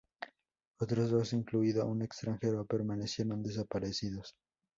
Otros 0.79 1.11
dos, 1.11 1.31
incluido 1.33 1.85
un 1.85 2.01
extranjero, 2.01 2.65
permanecieron 2.65 3.43
desaparecidos. 3.43 4.35